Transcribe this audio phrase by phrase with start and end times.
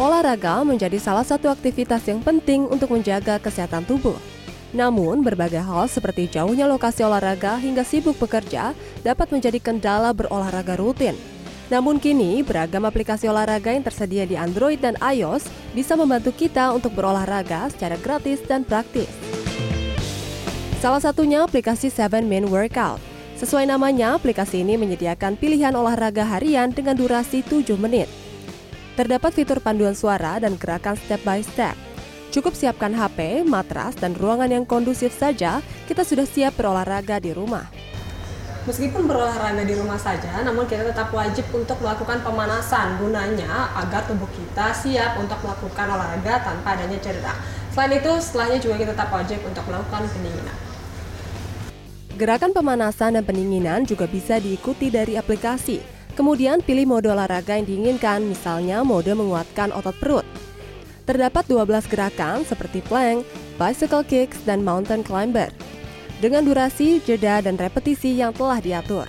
[0.00, 4.16] Olahraga menjadi salah satu aktivitas yang penting untuk menjaga kesehatan tubuh.
[4.72, 8.72] Namun, berbagai hal seperti jauhnya lokasi olahraga hingga sibuk bekerja
[9.04, 11.12] dapat menjadi kendala berolahraga rutin.
[11.68, 16.96] Namun kini, beragam aplikasi olahraga yang tersedia di Android dan iOS bisa membantu kita untuk
[16.96, 19.12] berolahraga secara gratis dan praktis.
[20.80, 23.04] Salah satunya aplikasi 7 Min Workout.
[23.36, 28.29] Sesuai namanya, aplikasi ini menyediakan pilihan olahraga harian dengan durasi 7 menit.
[28.98, 31.78] Terdapat fitur panduan suara dan gerakan step by step.
[32.30, 37.66] Cukup siapkan HP, matras, dan ruangan yang kondusif saja, kita sudah siap berolahraga di rumah.
[38.70, 44.30] Meskipun berolahraga di rumah saja, namun kita tetap wajib untuk melakukan pemanasan gunanya agar tubuh
[44.30, 47.34] kita siap untuk melakukan olahraga tanpa adanya cedera.
[47.74, 50.56] Selain itu, setelahnya juga kita tetap wajib untuk melakukan pendinginan.
[52.14, 55.99] Gerakan pemanasan dan pendinginan juga bisa diikuti dari aplikasi.
[56.18, 60.26] Kemudian pilih mode olahraga yang diinginkan, misalnya mode menguatkan otot perut.
[61.06, 63.26] Terdapat 12 gerakan seperti plank,
[63.58, 65.50] bicycle kicks, dan mountain climber.
[66.20, 69.08] Dengan durasi, jeda, dan repetisi yang telah diatur.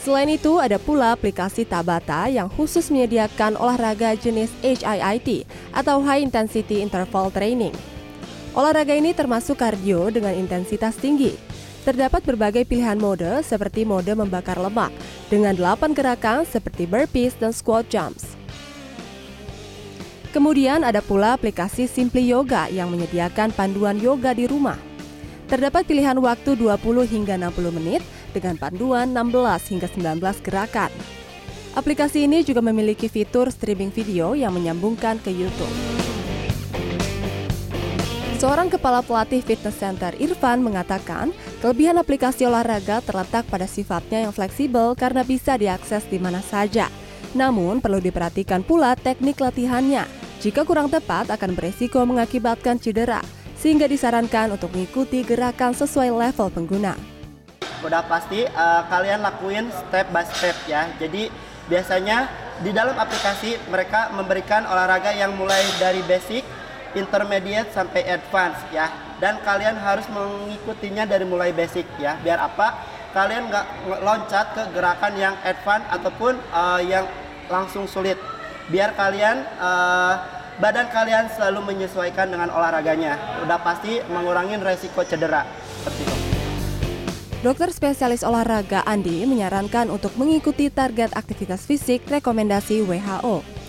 [0.00, 5.44] Selain itu, ada pula aplikasi Tabata yang khusus menyediakan olahraga jenis HIIT
[5.76, 7.76] atau High Intensity Interval Training.
[8.56, 11.36] Olahraga ini termasuk kardio dengan intensitas tinggi,
[11.80, 14.92] Terdapat berbagai pilihan mode seperti mode membakar lemak
[15.32, 18.36] dengan 8 gerakan seperti burpees dan squat jumps.
[20.30, 24.78] Kemudian ada pula aplikasi Simply Yoga yang menyediakan panduan yoga di rumah.
[25.50, 26.78] Terdapat pilihan waktu 20
[27.10, 29.88] hingga 60 menit dengan panduan 16 hingga
[30.20, 30.92] 19 gerakan.
[31.74, 35.74] Aplikasi ini juga memiliki fitur streaming video yang menyambungkan ke YouTube.
[38.40, 41.28] Seorang kepala pelatih fitness center Irfan mengatakan,
[41.60, 46.88] kelebihan aplikasi olahraga terletak pada sifatnya yang fleksibel karena bisa diakses di mana saja.
[47.36, 50.08] Namun, perlu diperhatikan pula teknik latihannya.
[50.40, 53.20] Jika kurang tepat akan beresiko mengakibatkan cedera,
[53.60, 56.96] sehingga disarankan untuk mengikuti gerakan sesuai level pengguna.
[57.84, 60.88] Udah pasti uh, kalian lakuin step by step ya.
[60.96, 61.28] Jadi
[61.68, 62.24] biasanya
[62.64, 66.40] di dalam aplikasi mereka memberikan olahraga yang mulai dari basic
[66.96, 68.90] intermediate sampai advance ya.
[69.20, 72.16] Dan kalian harus mengikutinya dari mulai basic ya.
[72.24, 72.80] Biar apa?
[73.10, 73.66] Kalian nggak
[74.00, 77.04] loncat ke gerakan yang advance ataupun uh, yang
[77.50, 78.16] langsung sulit.
[78.70, 80.14] Biar kalian uh,
[80.62, 83.42] badan kalian selalu menyesuaikan dengan olahraganya.
[83.42, 85.44] Udah pasti mengurangi resiko cedera.
[85.82, 86.14] Seperti itu.
[87.40, 93.59] Dokter spesialis olahraga Andi menyarankan untuk mengikuti target aktivitas fisik rekomendasi WHO.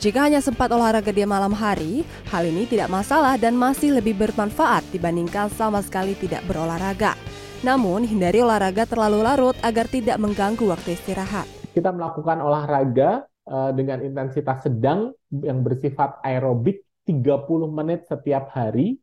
[0.00, 4.80] Jika hanya sempat olahraga di malam hari, hal ini tidak masalah dan masih lebih bermanfaat
[4.96, 7.12] dibandingkan sama sekali tidak berolahraga.
[7.60, 11.44] Namun, hindari olahraga terlalu larut agar tidak mengganggu waktu istirahat.
[11.76, 18.96] Kita melakukan olahraga uh, dengan intensitas sedang yang bersifat aerobik 30 menit setiap hari,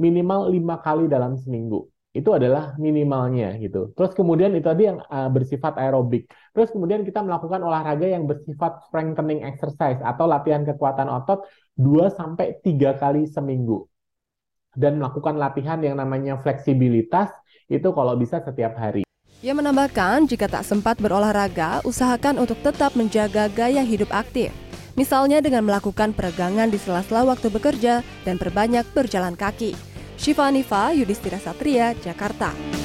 [0.00, 3.90] minimal lima kali dalam seminggu itu adalah minimalnya gitu.
[3.98, 6.30] Terus kemudian itu tadi yang uh, bersifat aerobik.
[6.54, 11.42] Terus kemudian kita melakukan olahraga yang bersifat strengthening exercise atau latihan kekuatan otot
[11.74, 13.90] 2 sampai 3 kali seminggu.
[14.78, 17.34] Dan melakukan latihan yang namanya fleksibilitas
[17.66, 19.02] itu kalau bisa setiap hari.
[19.42, 24.54] Ia menambahkan, jika tak sempat berolahraga, usahakan untuk tetap menjaga gaya hidup aktif.
[24.94, 29.93] Misalnya dengan melakukan peregangan di sela-sela waktu bekerja dan perbanyak berjalan kaki.
[30.16, 32.83] Syifa Anifa, Yudhistira Satria, Jakarta.